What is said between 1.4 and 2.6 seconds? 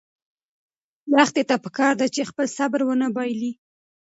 ته پکار ده چې خپل